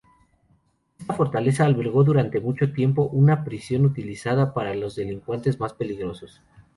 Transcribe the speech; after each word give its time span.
Esta 0.97 1.13
fortaleza 1.13 1.63
albergó 1.63 2.03
durante 2.03 2.39
mucho 2.39 2.73
tiempo 2.73 3.03
una 3.13 3.43
prisión, 3.43 3.85
utilizada 3.85 4.51
para 4.51 4.73
los 4.73 4.95
delincuentes 4.95 5.59
más 5.59 5.73
peligrosos. 5.75 6.41